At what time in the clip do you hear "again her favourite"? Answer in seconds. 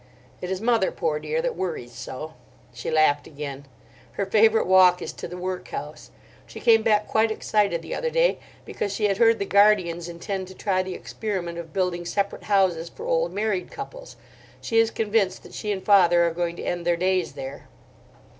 3.27-4.65